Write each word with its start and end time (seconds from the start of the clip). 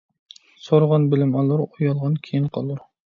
•سورىغان 0.67 1.05
بىلىم 1.11 1.35
ئالۇر، 1.41 1.61
ئۇيالغان 1.67 2.17
كېيىن 2.29 2.49
قالۇر. 2.57 2.81